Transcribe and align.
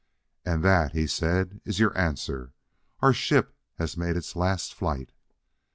"And 0.43 0.63
that," 0.65 0.93
he 0.93 1.05
said, 1.05 1.61
"is 1.63 1.77
your 1.79 1.95
answer. 1.95 2.53
Our 3.01 3.13
ship 3.13 3.55
has 3.77 3.95
made 3.95 4.17
its 4.17 4.35
last 4.35 4.73
flight." 4.73 5.11